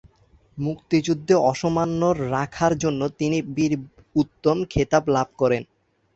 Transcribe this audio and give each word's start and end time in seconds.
মুক্তিযুদ্ধে 0.57 1.33
অসামান্য 1.49 2.01
রাখার 2.31 2.73
জন্য 2.83 3.01
তিনি 3.19 3.37
বীর 3.55 3.73
উত্তম 4.15 4.57
খেতাব 4.71 5.03
লাভ 5.15 5.27
করেন। 5.37 5.63